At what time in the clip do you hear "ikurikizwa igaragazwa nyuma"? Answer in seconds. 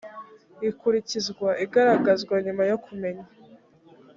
0.69-2.63